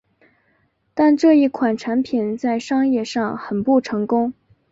[0.95, 4.33] 但这一款产品在商业上很不成功。